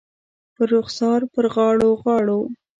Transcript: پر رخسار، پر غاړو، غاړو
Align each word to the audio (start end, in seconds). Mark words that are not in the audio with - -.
پر 0.55 0.67
رخسار، 0.77 1.21
پر 1.33 1.45
غاړو، 1.53 1.89
غاړو 2.03 2.39